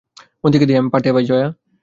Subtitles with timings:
[0.43, 1.47] মতিকে দিয়ে আমি পা টেপাই জয়া।